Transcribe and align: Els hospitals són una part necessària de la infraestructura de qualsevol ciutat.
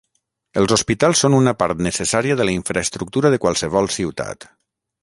Els 0.61 0.71
hospitals 0.77 1.21
són 1.25 1.35
una 1.41 1.53
part 1.59 1.85
necessària 1.89 2.39
de 2.41 2.49
la 2.51 2.57
infraestructura 2.61 3.35
de 3.37 3.43
qualsevol 3.47 3.93
ciutat. 3.99 4.53